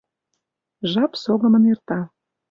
[0.91, 1.99] Жап согымын эрта.